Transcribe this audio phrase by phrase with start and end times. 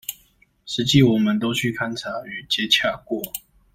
[0.65, 3.21] 實際我們都去勘查與接洽過